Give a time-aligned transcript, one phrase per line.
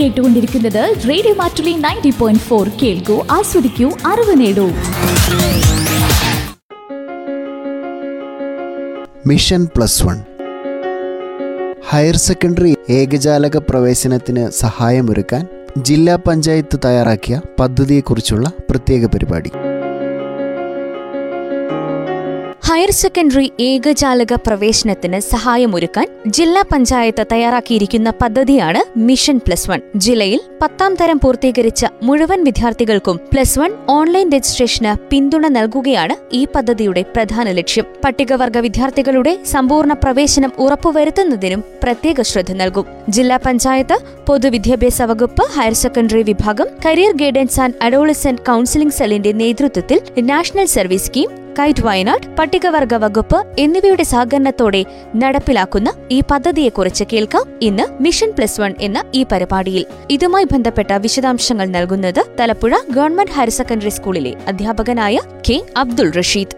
[0.00, 4.66] കേട്ടുകൊണ്ടിരിക്കുന്നത് radio Mattoli ninety point four കേൾക്കൂ ആസ്വദിക്കൂ അറിവ് നേടൂ.
[9.26, 10.18] Mission plus one.
[11.88, 15.46] Higher secondary ഏകജാലക പ്രവേശനത്തിന് സഹായമൊരുക്കാൻ
[15.78, 19.50] ജില്ലാ പഞ്ചായത്ത് തയ്യാറാക്കിയ പദ്ധതിയെക്കുറിച്ചുള്ള പ്രത്യേക പരിപാടി.
[22.70, 29.80] ഹയർ സെക്കൻഡറി ഏകജാലക പ്രവേശനത്തിന് സഹായമൊരുക്കാൻ ജില്ലാ പഞ്ചായത്ത് തയ്യാറാക്കിയിരിക്കുന്ന പദ്ധതിയാണ് മിഷൻ പ്ലസ് വൺ.
[29.96, 37.50] ജില്ലയിൽ പത്താം തരം പൂർത്തീകരിച്ച മുഴുവൻ വിദ്യാർത്ഥികൾക്കും പ്ലസ് വൺ ഓൺലൈൻ രജിസ്ട്രേഷന് പിന്തുണ നൽകുകയാണ് ഈ പദ്ധതിയുടെ പ്രധാന
[37.50, 37.84] ലക്ഷ്യം.
[38.04, 42.86] പട്ടികവർഗ വിദ്യാർത്ഥികളുടെ സമ്പൂർണ പ്രവേശനം ഉറപ്പുവരുത്തുന്നതിനും പ്രത്യേക ശ്രദ്ധ നൽകും.
[43.08, 50.00] ജില്ലാ പഞ്ചായത്ത് പൊതുവിദ്യാഭ്യാസ വകുപ്പ് ഹയർ സെക്കൻഡറി വിഭാഗം career guidance and adolescent counselling സെല്ലിന്റെ നേതൃത്വത്തിൽ
[50.32, 54.84] national service scheme KITE Wayanad പട്ടികവർഗ വകുപ്പ് എന്നിവയുടെ സഹകരണത്തോടെ
[55.16, 59.86] നടപ്പിലാക്കുന്ന ഈ പദ്ധതിയെക്കുറിച്ച് കേൾക്കാം ഇന്ന് മിഷൻ പ്ലസ് വൺ എന്ന ഈ പരിപാടിയിൽ.
[60.10, 66.56] ഇതുമായി ബന്ധപ്പെട്ട വിശദാംശങ്ങൾ നൽകുന്നത് തലപ്പുഴ ഗവൺമെന്റ് ഹയർ സെക്കൻഡറി സ്കൂളിലെ അധ്യാപകനായ കെ അബ്ദുൾ റഷീദ്.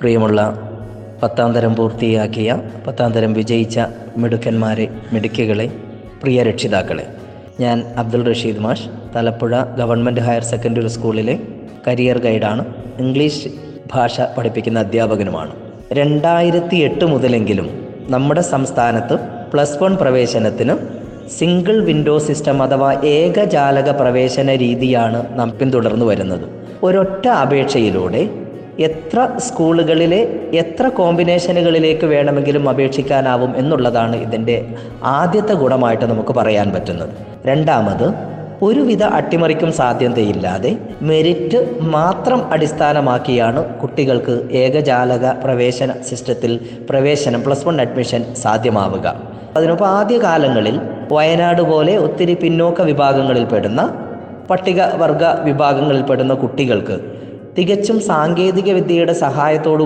[0.00, 0.40] പ്രിയമുള്ള
[1.22, 3.80] പത്താം തരം പൂർത്തിയാക്കിയ പത്താം തരം വിജയിച്ച
[4.16, 5.66] മിടുക്കന്മാരെ മിടുക്കികളെ
[6.22, 7.04] പ്രിയ രക്ഷിതാക്കളെ
[7.60, 11.38] ഞാൻ അബ്ദുൾ റഷീദ് മാഷ് തലപ്പുഴ ഗവൺമെന്റ് ഹയർ സെക്കൻഡറി സ്കൂളിലെ
[11.86, 12.62] കരിയർ ഗൈഡാണ്.
[12.98, 13.48] ഇംഗ്ലീഷ്
[13.94, 15.52] ഭാഷ പഠിപ്പിക്കുന്ന അധ്യാപകനുമാണ്.
[15.92, 17.68] രണ്ടായിരത്തി എട്ട് മുതലെങ്കിലും
[18.08, 19.18] നമ്മുടെ സംസ്ഥാനത്ത്
[19.52, 20.74] പ്ലസ് വൺ പ്രവേശനത്തിന്
[21.38, 26.48] സിംഗിൾ വിൻഡോ സിസ്റ്റം അഥവാ ഏകജാലക പ്രവേശന രീതിയാണ് നാം പിന്തുടർന്നു വരുന്നത്.
[26.82, 28.22] ഒരൊറ്റ അപേക്ഷയിലൂടെ
[28.80, 30.18] എത്ര സ്കൂളുകളിലെ
[30.52, 37.08] എത്ര കോമ്പിനേഷനുകളിലേക്ക് വേണമെങ്കിലും അപേക്ഷിക്കാനാവും എന്നുള്ളതാണ് ഇതിന്റെ ആദ്യത്തെ ഗുണമായിട്ട് നമുക്ക് പറയാൻ പറ്റുന്നത്.
[37.46, 38.06] രണ്ടാമത്
[38.62, 49.06] ഒരുവിധ അട്ടിമറിക്കും സാധ്യതയില്ലാതെ മെറിറ്റ് മാത്രം അടിസ്ഥാനമാക്കിയാണ് കുട്ടികൾക്ക് ഏകജാലക പ്രവേശന സിസ്റ്റത്തിൽ പ്രവേശനം പ്ലസ് വൺ അഡ്മിഷൻ സാധ്യമാവുക.
[49.56, 50.80] അതിനൊപ്പം ആദ്യകാലങ്ങളിൽ
[51.12, 53.80] വയനാട് പോലെ ഒത്തിരി പിന്നോക്ക വിഭാഗങ്ങളിൽപ്പെടുന്ന
[54.50, 57.19] പട്ടികവർഗ വിഭാഗങ്ങളിൽപ്പെടുന്ന കുട്ടികൾക്ക്
[57.56, 59.14] തികച്ചും സാങ്കേതിക വിദ്യയുടെ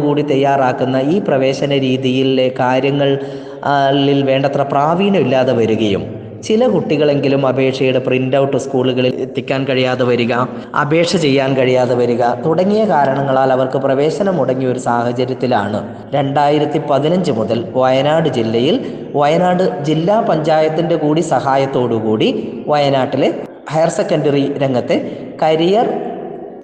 [0.01, 6.05] കൂടി തയ്യാറാക്കുന്ന ഈ പ്രവേശന രീതിയിലെ കാര്യങ്ങളിൽ വേണ്ടത്ര പ്രാവീണ്യമില്ലാതെ വരികയും
[6.43, 10.33] ചില കുട്ടികളെങ്കിലും അപേക്ഷയുടെ പ്രിന്റ് ഔട്ട് സ്കൂളുകളിൽ എത്തിക്കാൻ കഴിയാതെ വരിക
[10.81, 15.79] അപേക്ഷ ചെയ്യാൻ കഴിയാതെ വരിക തുടങ്ങിയ കാരണങ്ങളാൽ അവർക്ക് പ്രവേശനം മുടങ്ങിയ ഒരു സാഹചര്യത്തിലാണ്.
[16.15, 18.77] രണ്ടായിരത്തി പതിനഞ്ച് മുതൽ വയനാട് ജില്ലയിൽ
[19.15, 22.29] വയനാട് ജില്ലാ പഞ്ചായത്തിന്റെ കൂടി സഹായത്തോടു കൂടി
[22.67, 23.31] വയനാട്ടിലെ
[23.71, 24.97] ഹയർ സെക്കൻഡറി രംഗത്തെ
[25.43, 25.87] career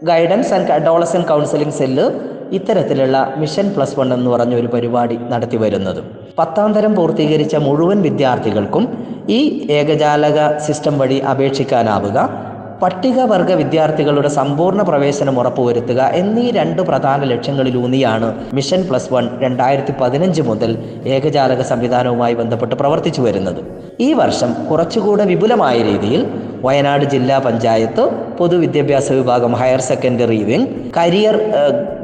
[0.09, 2.05] guidance and adolescent counselling cell
[2.53, 6.00] ഇത്തരത്തിലുള്ള മിഷൻ പ്ലസ് വൺ എന്ന് പറഞ്ഞ ഒരു പരിപാടി നടത്തി വരുന്നത്.
[6.38, 8.84] പത്താം തരം പൂർത്തീകരിച്ച മുഴുവൻ വിദ്യാർത്ഥികൾക്കും
[9.28, 12.50] ഈ ഏകജാലക സിസ്റ്റം വഴി അപേക്ഷിക്കാനാവുക
[12.83, 20.71] പട്ടികവർഗ വിദ്യാർത്ഥികളുടെ സമ്പൂർണ പ്രവേശനം ഉറപ്പുവരുത്തുക എന്നീ രണ്ട് പ്രധാന ലക്ഷ്യങ്ങളിലൂന്നിയാണ് മിഷൻ പ്ലസ് വൺ രണ്ടായിരത്തി പതിനഞ്ച് മുതൽ
[21.06, 23.60] ഏകജാലക സംവിധാനവുമായി ബന്ധപ്പെട്ട് പ്രവർത്തിച്ചു വരുന്നത്.
[24.00, 26.22] ഈ വർഷം കുറച്ചുകൂടെ വിപുലമായ രീതിയിൽ
[26.62, 28.03] വയനാട് ജില്ലാ പഞ്ചായത്ത്
[28.38, 30.66] പൊതുവിദ്യാഭ്യാസ വിഭാഗം higher secondary wing
[30.97, 31.37] career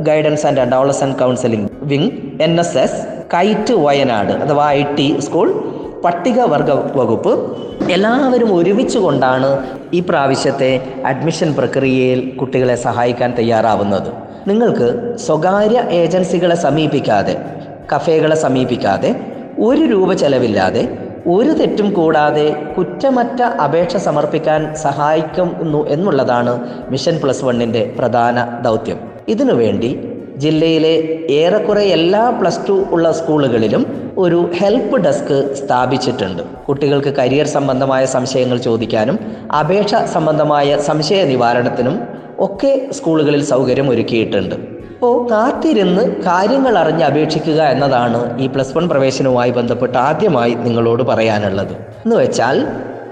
[0.03, 3.01] guidance and adolescent counselling wing N S S
[3.35, 5.49] KITE Wayanad അഥവാ ഐ ടി സ്കൂൾ
[6.05, 7.33] പട്ടികവർഗ വകുപ്പ്
[7.93, 9.51] എല്ലാവരും ഒരുമിച്ച് കൊണ്ടാണ്
[9.93, 10.71] ഈ പ്രാവശ്യത്തെ
[11.05, 14.09] അഡ്മിഷൻ പ്രക്രിയയിൽ കുട്ടികളെ സഹായിക്കാൻ തയ്യാറാവുന്നത്.
[14.47, 17.35] നിങ്ങൾക്ക് സ്വകാര്യ ഏജൻസികളെ സമീപിക്കാതെ
[17.93, 19.11] കഫേകളെ സമീപിക്കാതെ
[19.59, 20.83] ഒരു രൂപ ചെലവില്ലാതെ
[21.35, 22.45] ഒരു തെറ്റും കൂടാതെ
[22.77, 26.53] കുറ്റമറ്റ അപേക്ഷ സമർപ്പിക്കാൻ സഹായിക്കുന്നു എന്നുള്ളതാണ്
[26.91, 28.99] മിഷൻ പ്ലസ് വണ്ണിന്റെ പ്രധാന ദൗത്യം.
[29.29, 29.91] ഇതിനുവേണ്ടി
[30.43, 30.93] ജില്ലയിലെ
[31.39, 33.83] ഏറെക്കുറെ എല്ലാ പ്ലസ് ടു ഉള്ള സ്കൂളുകളിലും
[34.19, 36.43] ഒരു ഹെൽപ്പ് ഡെസ്ക് സ്ഥാപിച്ചിട്ടുണ്ട്.
[36.69, 39.19] കുട്ടികൾക്ക് കരിയർ സംബന്ധമായ സംശയങ്ങൾ ചോദിക്കാനും
[39.61, 41.97] അപേക്ഷ സംബന്ധമായ സംശയ നിവാരണത്തിനും
[42.39, 44.76] ഒക്കെ സ്കൂളുകളിൽ സൗകര്യം ഒരുക്കിയിട്ടുണ്ട്
[45.07, 51.73] അപ്പോൾ കാത്തിരുന്ന് കാര്യങ്ങൾ അറിഞ്ഞ് അപേക്ഷിക്കുക എന്നതാണ് ഈ പ്ലസ് വൺ പ്രവേശനവുമായി ബന്ധപ്പെട്ട് ആദ്യമായി നിങ്ങളോട് പറയാനുള്ളത്.
[52.05, 52.67] എന്ന് വെച്ചാൽ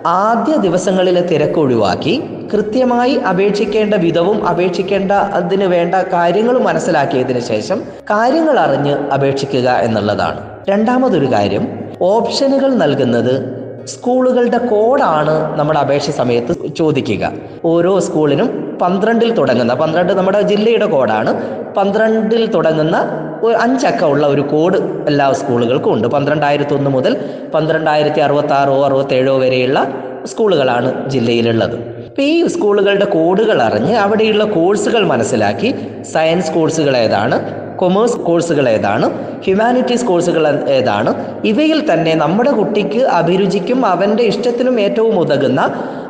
[0.07, 2.23] ആദ്യ ദിവസങ്ങളിലെ തിരക്ക് ഒഴിവാക്കി
[2.53, 7.81] കൃത്യമായി അപേക്ഷിക്കേണ്ട വിധവും അപേക്ഷിക്കേണ്ട അതിന് വേണ്ട കാര്യങ്ങളും മനസ്സിലാക്കിയതിനു ശേഷം
[8.11, 10.41] കാര്യങ്ങൾ അറിഞ്ഞ് അപേക്ഷിക്കുക എന്നുള്ളതാണ്.
[10.69, 11.67] രണ്ടാമതൊരു കാര്യം
[12.03, 17.33] ഓപ്ഷനുകൾ നൽകുന്നത് സ്കൂളുകളുടെ കോഡാണ് നമ്മുടെ അപേക്ഷ സമയത്ത് ചോദിക്കുക.
[17.65, 21.31] ഓരോ സ്കൂളിനും പന്ത്രണ്ടിൽ തുടങ്ങുന്ന പന്ത്രണ്ട് നമ്മുടെ ജില്ലയുടെ കോഡാണ്.
[21.77, 22.97] പന്ത്രണ്ടിൽ തുടങ്ങുന്ന
[23.43, 24.79] ഒരു അഞ്ചക്ക ഉള്ള ഒരു കോഡ്
[25.09, 26.09] എല്ലാ സ്കൂളുകൾക്കും ഉണ്ട്.
[26.09, 27.17] പന്ത്രണ്ടായിരത്തി ഒന്ന് മുതൽ
[27.55, 29.87] പന്ത്രണ്ടായിരത്തി അറുപത്തി ആറോ അറുപത്തേഴോ വരെയുള്ള
[30.27, 31.77] സ്കൂളുകളാണ് ജില്ലയിലുള്ളത്.
[32.09, 37.64] അപ്പോൾ ഈ സ്കൂളുകളുടെ കോഡുകൾ അറിഞ്ഞ് അവിടെയുള്ള കോഴ്സുകൾ മനസ്സിലാക്കി സയൻസ് കോഴ്സുകൾ ഏതാണ്?
[37.77, 39.07] കൊമേഴ്സ് കോഴ്സുകൾ ഏതാണ്
[39.45, 45.61] ഹ്യൂമാനിറ്റീസ് കോഴ്സുകൾ ഏതാണ് ഇവയിൽ തന്നെ നമ്മുടെ കുട്ടിക്ക് അഭിരുചിക്കും അവന്റെ ഇഷ്ടത്തിനും ഏറ്റവും ഉതകുന്ന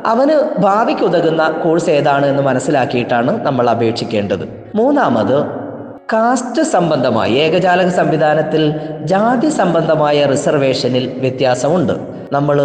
[0.05, 4.49] അവന് ഭാവിക്ക് ഉതകുന്ന കോഴ്സ് ഏതാണ് എന്ന് മനസ്സിലാക്കിയിട്ടാണ് നമ്മൾ അപേക്ഷിക്കേണ്ടത്.
[4.75, 5.65] മൂന്നാമത്
[6.13, 8.73] കാസ്റ്റ് സംബന്ധമായി ഏകജാലക സംവിധാനത്തിൽ
[9.03, 11.93] ജാതി സംബന്ധമായ റിസർവേഷനിൽ വ്യത്യാസമുണ്ട്.
[12.31, 12.57] നമ്മൾ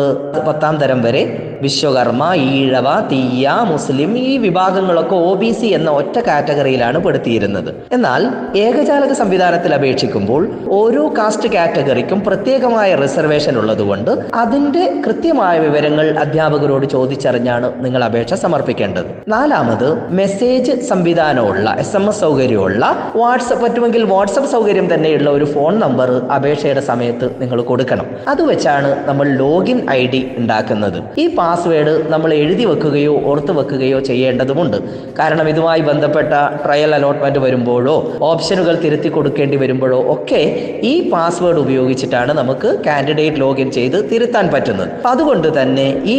[0.49, 6.99] പത്താം തരം വരെ വിശ്വകർമ്മ ഈഴവ തീയ മുസ്ലിം ഈ വിഭാഗങ്ങളൊക്കെ ഒ ബി സി എന്ന ഒറ്റ കാറ്റഗറിയിലാണ്
[7.05, 7.71] പെടുത്തിയിരുന്നത്.
[7.97, 8.23] എന്നാൽ
[8.65, 10.43] ഏകജാലക സംവിധാനത്തിൽ അപേക്ഷിക്കുമ്പോൾ
[10.79, 19.11] ഓരോ കാസ്റ്റ് കാറ്റഗറിക്കും പ്രത്യേകമായ റിസർവേഷൻ ഉള്ളതുകൊണ്ട് അതിന്റെ കൃത്യമായ വിവരങ്ങൾ അധ്യാപകരോട് ചോദിച്ചറിഞ്ഞാണ് നിങ്ങൾ അപേക്ഷ സമർപ്പിക്കേണ്ടത്.
[19.29, 19.89] നാലാമത്
[20.21, 22.85] മെസ്സേജ് സംവിധാനമുള്ള എസ് എം എസ് സൗകര്യമുള്ള
[23.17, 28.07] വാട്സപ്പ് പറ്റുമെങ്കിൽ വാട്സപ്പ് സൗകര്യം തന്നെയുള്ള ഒരു ഫോൺ നമ്പർ അപേക്ഷയുടെ സമയത്ത് നിങ്ങൾ കൊടുക്കണം.
[28.29, 30.99] അത് വെച്ചാണ് നമ്മൾ ലോഗിൻ ഐ ഡി ഉണ്ടാക്കുന്നത്.
[31.19, 34.77] ഈ പാസ്വേഡ് നമ്മൾ എഴുതി വെക്കുകയോ ഓർത്ത് വെക്കുകയോ ചെയ്യേണ്ടതുമുണ്ട്.
[35.21, 36.33] കാരണം ഇതുമായി ബന്ധപ്പെട്ട
[36.65, 37.95] ട്രയൽ അലോട്ട്മെന്റ് വരുമ്പോഴോ
[38.29, 40.43] ഓപ്ഷനുകൾ തിരുത്തി കൊടുക്കേണ്ടി വരുമ്പോഴോ ഒക്കെ
[40.91, 44.89] ഈ പാസ്വേഡ് ഉപയോഗിച്ചിട്ടാണ് നമുക്ക് കാൻഡിഡേറ്റ് ലോഗിൻ ചെയ്ത് തിരുത്താൻ പറ്റുന്നത്.
[45.13, 46.17] അതുകൊണ്ട് തന്നെ ഈ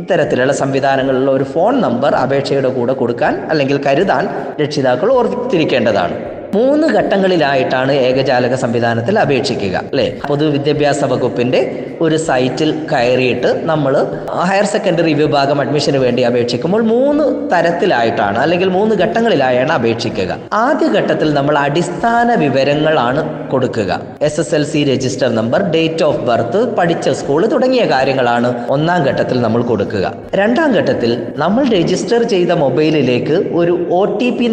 [0.00, 4.24] ഇത്തരത്തിലുള്ള സംവിധാനങ്ങളിലുള്ള ഒരു ഫോൺ നമ്പർ അപേക്ഷയുടെ കൂടെ കൊടുക്കാൻ അല്ലെങ്കിൽ കരുതാൻ
[4.62, 6.16] രക്ഷിതാക്കൾ ഓർത്തിരിക്കേണ്ടതാണ്.
[6.56, 10.06] മൂന്ന് ഘട്ടങ്ങളിലായിട്ടാണ് ഏകജാലക സംവിധാനത്തിൽ അപേക്ഷിക്കുക അല്ലേ?
[10.30, 11.60] പൊതുവിദ്യാഭ്യാസ വകുപ്പിന്റെ
[12.04, 13.94] ഒരു സൈറ്റിൽ കയറിയിട്ട് നമ്മൾ
[14.48, 20.30] ഹയർ സെക്കൻഡറി വിഭാഗം അഡ്മിഷന് വേണ്ടി അപേക്ഷിക്കുമ്പോൾ മൂന്ന് തരത്തിലായിട്ടാണ് അല്ലെങ്കിൽ മൂന്ന് ഘട്ടങ്ങളിലായാണ് അപേക്ഷിക്കുക.
[20.66, 23.22] ആദ്യ ഘട്ടത്തിൽ നമ്മൾ അടിസ്ഥാന വിവരങ്ങളാണ്
[23.52, 24.00] കൊടുക്കുക.
[24.28, 29.40] S S L C register number date of birth പഠിച്ച സ്കൂൾ തുടങ്ങിയ കാര്യങ്ങളാണ് ഒന്നാം ഘട്ടത്തിൽ
[29.46, 30.06] നമ്മൾ കൊടുക്കുക.
[30.40, 31.10] രണ്ടാം ഘട്ടത്തിൽ
[31.44, 34.02] നമ്മൾ രജിസ്റ്റർ ചെയ്ത മൊബൈലിലേക്ക് ഒരു ഒ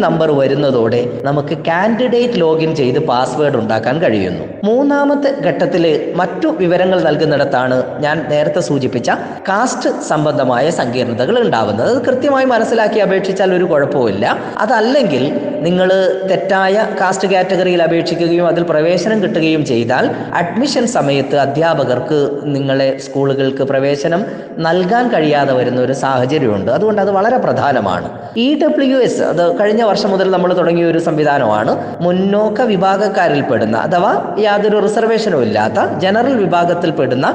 [0.06, 1.54] നമ്പർ വരുന്നതോടെ നമുക്ക്
[1.90, 4.44] കാൻഡിഡേറ്റ് ലോഗിൻ ചെയ്ത് പാസ്വേഡ് ഉണ്ടാക്കാൻ കഴിയുന്നു.
[4.64, 5.84] മൂന്നാമത്തെ ഘട്ടത്തിൽ
[6.16, 9.10] മറ്റു വിവരങ്ങൾ നൽകുന്നിടത്താണ് ഞാൻ നേരത്തെ സൂചിപ്പിച്ച
[9.48, 11.88] കാസ്റ്റ് സംബന്ധമായ സങ്കീർണതകൾ ഉണ്ടാവുന്നത്.
[11.92, 14.24] അത് കൃത്യമായി മനസ്സിലാക്കി അപേക്ഷിച്ചാൽ ഒരു കുഴപ്പമില്ല
[14.58, 15.24] അതല്ലെങ്കിൽ
[15.60, 15.88] നിങ്ങൾ
[16.30, 24.24] തെറ്റായ കാസ്റ്റ് കാറ്റഗറിയിൽ അപേക്ഷിക്കുകയും അതിൽ പ്രവേശനം കിട്ടുകയും ചെയ്താൽ അഡ്മിഷൻ സമയത്ത് അധ്യാപകർക്ക് നിങ്ങളെ സ്കൂളുകൾക്ക് പ്രവേശനം
[24.58, 26.70] നൽകാൻ കഴിയാതെ വരുന്ന ഒരു സാഹചര്യമുണ്ട്.
[26.70, 28.08] അതുകൊണ്ട് അത് വളരെ പ്രധാനമാണ്.
[28.36, 31.72] ഇ ഡബ്ല്യു എസ് അത് കഴിഞ്ഞ വർഷം മുതൽ നമ്മൾ തുടങ്ങിയ ഒരു സംവിധാനമാണ്.
[32.00, 37.26] മുന്നോക്ക വിഭാഗക്കാരിൽ പെടുന്ന അഥവാ യാതൊരു റിസർവേഷനും ഇല്ലാത്ത ജനറൽ വിഭാഗത്തിൽ പെടുന്ന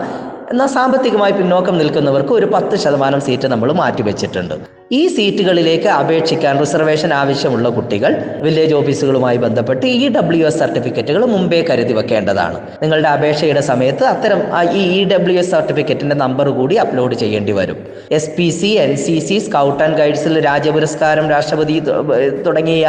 [0.52, 4.56] എന്നാൽ സാമ്പത്തികമായി പിന്നോക്കം നിൽക്കുന്നവർക്ക് ഒരു പത്ത് ശതമാനം സീറ്റ് നമ്മൾ മാറ്റിവെച്ചിട്ടുണ്ട്.
[4.98, 8.12] ഈ സീറ്റുകളിലേക്ക് അപേക്ഷിക്കാൻ റിസർവേഷൻ ആവശ്യമുള്ള കുട്ടികൾ
[8.44, 12.58] വില്ലേജ് ഓഫീസുകളുമായി ബന്ധപ്പെട്ട് ഈ ഡബ്ല്യു എസ് സർട്ടിഫിക്കറ്റുകൾ മുമ്പേ കരുതി വെക്കേണ്ടതാണ്.
[12.84, 14.42] നിങ്ങളുടെ അപേക്ഷയുടെ സമയത്ത് അത്തരം
[14.82, 17.80] ഈ ഇ ഡബ്ല്യു എസ് സർട്ടിഫിക്കറ്റിന്റെ നമ്പർ കൂടി അപ്ലോഡ് ചെയ്യേണ്ടി വരും.
[18.20, 21.78] S P C N C C scout and ഗൈഡ്സിൽ രാജ്യപുരസ്കാരം രാഷ്ട്രപതി
[22.48, 22.86] തുടങ്ങിയ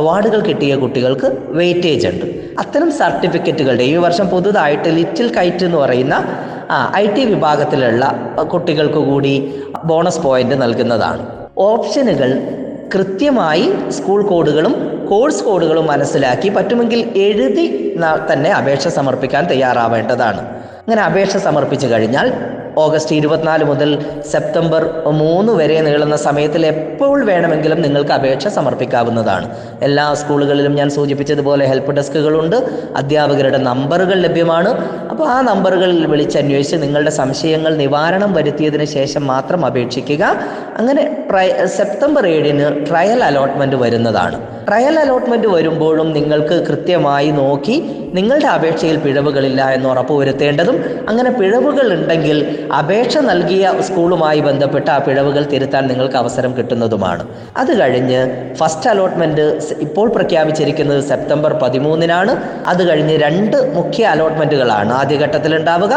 [0.00, 2.26] അവാർഡുകൾ കിട്ടിയ കുട്ടികൾക്ക് വെയിറ്റേജ് ഉണ്ട്.
[2.64, 6.16] അത്തരം സർട്ടിഫിക്കറ്റുകളുടെ ഈ വർഷം പുതുതായിട്ട് ലിറ്റിൽ കൈറ്റ് എന്ന് പറയുന്ന
[6.70, 8.04] ആ ഐ ടി വിഭാഗത്തിലുള്ള
[8.52, 9.34] കുട്ടികൾക്ക് കൂടി
[9.84, 11.22] ബോണസ് പോയിന്റ് നൽകുന്നതാണ്.
[11.58, 12.30] ഓപ്ഷനുകൾ
[12.94, 14.74] കൃത്യമായി സ്കൂൾ കോഡുകളും
[15.10, 17.66] കോഴ്സ് കോഡുകളും മനസ്സിലാക്കി പറ്റുമെങ്കിൽ എഴുതി
[18.32, 20.42] തന്നെ അപേക്ഷ സമർപ്പിക്കാൻ തയ്യാറാവേണ്ടതാണ്.
[20.82, 22.28] അങ്ങനെ അപേക്ഷ സമർപ്പിച്ചു കഴിഞ്ഞാൽ
[22.84, 23.90] ഓഗസ്റ്റ് ഇരുപത്തിനാല് മുതൽ
[24.32, 24.82] സെപ്റ്റംബർ
[25.22, 29.46] മൂന്ന് വരെ നീളുന്ന സമയത്തിൽ എപ്പോൾ വേണമെങ്കിലും നിങ്ങൾക്ക് അപേക്ഷ സമർപ്പിക്കാവുന്നതാണ്.
[29.82, 32.56] എല്ലാ സ്കൂളുകളിലും ഞാൻ സൂചിപ്പിച്ചതുപോലെ ഹെൽപ്പ് ഡെസ്കുകളുണ്ട്
[32.96, 34.72] അധ്യാപകരുടെ നമ്പറുകൾ ലഭ്യമാണ്.
[35.10, 40.24] അപ്പോൾ ആ നമ്പറുകളിൽ വിളിച്ചന്വേഷിച്ച് നിങ്ങളുടെ സംശയങ്ങൾ നിവാരണം വരുത്തിയതിന് ശേഷം മാത്രം അപേക്ഷിക്കുക.
[40.78, 41.04] അങ്ങനെ
[41.78, 44.57] സെപ്റ്റംബർ ഏഴിന് ട്രയൽ അലോട്ട്മെന്റ് വരുന്നതാണ്.
[44.68, 47.76] ട്രയൽ അലോട്ട്മെന്റ് വരുമ്പോഴും നിങ്ങൾക്ക് കൃത്യമായി നോക്കി
[48.16, 50.76] നിങ്ങളുടെ അപേക്ഷയിൽ പിഴവുകളില്ല എന്ന് ഉറപ്പുവരുത്തേണ്ടതും
[51.10, 52.38] അങ്ങനെ പിഴവുകൾ ഉണ്ടെങ്കിൽ
[52.78, 57.24] അപേക്ഷ നൽകിയ സ്കൂളുമായി ബന്ധപ്പെട്ട് ആ പിഴവുകൾ തിരുത്താൻ നിങ്ങൾക്ക് അവസരം കിട്ടുന്നതുമാണ്.
[57.56, 58.20] അത് കഴിഞ്ഞ്
[58.60, 59.46] ഫസ്റ്റ് അലോട്ട്മെന്റ്
[59.86, 62.34] ഇപ്പോൾ പ്രഖ്യാപിച്ചിരിക്കുന്നത് സെപ്റ്റംബർ പതിമൂന്നിനാണ്.
[62.72, 65.94] അത് കഴിഞ്ഞ് രണ്ട് മുഖ്യ അലോട്ട്മെന്റുകളാണ് ആദ്യഘട്ടത്തിൽ ഉണ്ടാവുക.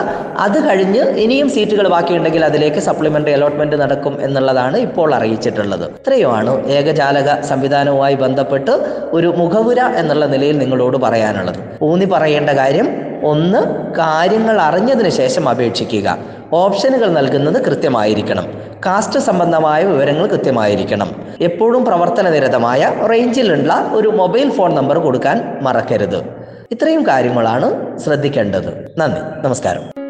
[0.47, 5.85] അത് കഴിഞ്ഞ് ഇനിയും സീറ്റുകൾ ബാക്കിയുണ്ടെങ്കിൽ അതിലേക്ക് സപ്ലിമെന്ററി അലോട്ട്മെന്റ് നടക്കും എന്നുള്ളതാണ് ഇപ്പോൾ അറിയിച്ചിട്ടുള്ളത്.
[6.01, 8.59] ഇത്രയുമാണ് ഏകജാലക സംവിധാനവുമായി ബന്ധപ്പെട്ട്
[9.13, 11.55] ഒരു മുഖവുര എന്നുള്ള നിലയിൽ നിങ്ങളോട് പറയാനുള്ളത്.
[11.81, 16.17] ഊന്നി പറയേണ്ട കാര്യം ഒന്ന് കാര്യങ്ങൾ അറിഞ്ഞതിന് ശേഷം അപേക്ഷിക്കുക.
[16.53, 18.53] ഓപ്ഷനുകൾ നൽകുന്നത് കൃത്യമായിരിക്കണം.
[18.85, 21.15] കാസ്റ്റ് സംബന്ധമായ വിവരങ്ങൾ കൃത്യമായിരിക്കണം.
[21.41, 26.23] എപ്പോഴും പ്രവർത്തന നിരതമായ റേഞ്ചിലുള്ള ഒരു മൊബൈൽ ഫോൺ നമ്പർ കൊടുക്കാൻ മറക്കരുത്.
[26.71, 28.93] ഇത്രയും കാര്യങ്ങളാണ് ശ്രദ്ധിക്കേണ്ടത്.
[28.97, 29.47] നന്ദി.
[29.47, 30.00] നമസ്കാരം.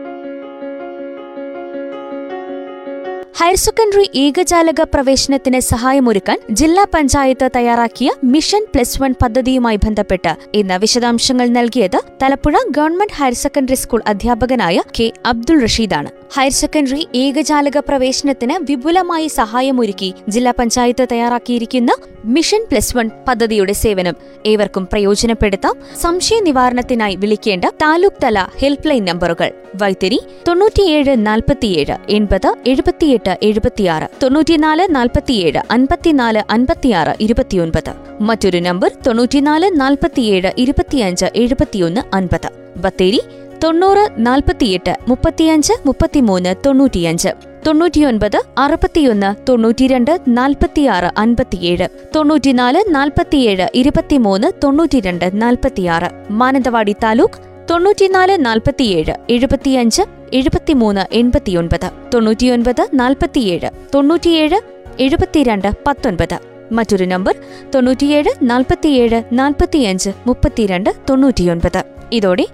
[3.42, 11.48] ഹയർ സെക്കൻഡറി ഏകജാലക പ്രവേശനത്തിന് സഹായമൊരുക്കാൻ ജില്ലാ പഞ്ചായത്ത് തയ്യാറാക്കിയ മിഷൻ പ്ലസ് വൺ പദ്ധതിയുമായി ബന്ധപ്പെട്ട് ഇന്ന് വിശദാംശങ്ങൾ
[11.48, 16.10] നൽകിയത് Thalappuzha government higher secondary school അധ്യാപകനായ കെ അബ്ദുൾ റഷീദാണ്.
[16.36, 21.92] ഹയർ സെക്കൻഡറി ഏകജാലക പ്രവേശനത്തിന് വിപുലമായി സഹായമൊരുക്കി ജില്ലാ പഞ്ചായത്ത് തയ്യാറാക്കിയിരിക്കുന്ന
[22.26, 25.76] മിഷൻ പ്ലസ് വൺ പദ്ധതിയുടെ സേവനം ഏവർക്കും പ്രയോജനപ്പെടുത്താം.
[26.02, 34.88] സംശയ നിവാരണത്തിനായി വിളിക്കേണ്ട താലൂക്ക് തല ഹെൽപ്പ് ലൈൻ നമ്പറുകൾ വൈത്തിരി തൊണ്ണൂറ്റിയേഴ് നാൽപ്പത്തിയേഴ് എൺപത് എഴുപത്തിയെട്ട് എഴുപത്തിയാറ് തൊണ്ണൂറ്റിനാല്
[34.96, 37.94] നാൽപ്പത്തിയേഴ് അൻപത്തിനാല് അൻപത്തിയാറ് ഇരുപത്തിയൊൻപത്.
[38.22, 42.50] മറ്റൊരു നമ്പർ തൊണ്ണൂറ്റിനാല് നാൽപ്പത്തിയേഴ് ഇരുപത്തിയഞ്ച് എഴുപത്തിയൊന്ന് അൻപത്.
[42.78, 43.22] ബത്തേരി
[43.64, 47.30] തൊണ്ണൂറ് നാൽപ്പത്തിയെട്ട് മുപ്പത്തിയഞ്ച് മുപ്പത്തിമൂന്ന് തൊണ്ണൂറ്റിയഞ്ച്.
[47.68, 51.88] തൊണ്ണൂറ്റിയൊൻപത് അറുപത്തിയൊന്ന് തൊണ്ണൂറ്റിരണ്ട് നാൽപ്പത്തിയാറ് അൻപത്തിയേഴ്.
[52.16, 56.32] തൊണ്ണൂറ്റിനാല് നാൽപ്പത്തിയേഴ് ഇരുപത്തിമൂന്ന് തൊണ്ണൂറ്റിരണ്ട് നാൽപ്പത്തിയാറ്.
[56.32, 60.02] മാനന്തവാടി താലൂക്ക് തൊണ്ണൂറ്റിനാല് നാൽപ്പത്തിയേഴ് എഴുപത്തിയഞ്ച്
[60.34, 61.92] എഴുപത്തിമൂന്ന് എൺപത്തിയൊൻപത്.
[62.14, 64.62] തൊണ്ണൂറ്റിയൊൻപത് നാൽപ്പത്തിയേഴ് തൊണ്ണൂറ്റിയേഴ്
[65.00, 66.40] എഴുപത്തിരണ്ട് പത്തൊൻപത്.
[66.72, 67.36] മറ്റൊരു നമ്പർ
[67.76, 71.84] തൊണ്ണൂറ്റിയേഴ് നാൽപ്പത്തിയേഴ് നാൽപ്പത്തിയഞ്ച് മുപ്പത്തിരണ്ട് തൊണ്ണൂറ്റിയൊൻപത്.
[72.12, 72.46] ഇതോടെ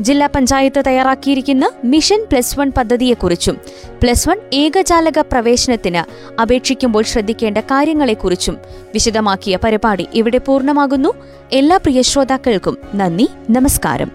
[0.00, 3.58] ജില്ലാ പഞ്ചായത്ത് തയ്യാറാക്കിയിരിക്കുന്ന മിഷൻ പ്ലസ് വൺ പദ്ധതിയെക്കുറിച്ചും
[4.02, 6.02] പ്ലസ് വൺ ഏകജാലക പ്രവേശനത്തിന്
[6.40, 8.58] അപേക്ഷിക്കുമ്പോൾ ശ്രദ്ധിക്കേണ്ട കാര്യങ്ങളെക്കുറിച്ചും
[8.92, 11.12] വിശദമാക്കിയ പരിപാടി ഇവിടെ പൂർണമാകുന്നു.
[11.52, 14.12] എല്ലാ പ്രിയ ശ്രോതാക്കൾക്കും നന്ദി നമസ്കാരം.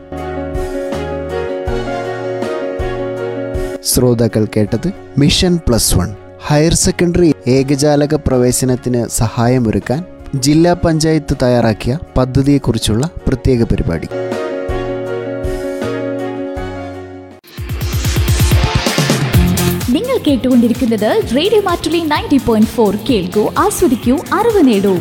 [3.86, 6.16] ശ്രോതാക്കൾ കേട്ടത് mission plus one.
[6.48, 10.04] Higher secondary ഏകജാലക പ്രവേശനത്തിന് സഹായമൊരുക്കാൻ
[10.36, 14.08] ജില്ലാ പഞ്ചായത്ത് തയ്യാറാക്കിയ പദ്ധതിയെക്കുറിച്ചുള്ള പ്രത്യേക പരിപാടി.
[19.92, 22.96] നിങ്ങൾ കേട്ടുകൊണ്ടിരിക്കുന്നത് radio Mattoli ninety point four.
[22.96, 24.96] കേൾക്കൂ ആസ്വദിക്കൂ അറിവ് നേടൂ.